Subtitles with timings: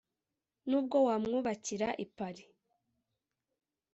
[0.69, 2.45] Nubwo wamwubakira i pari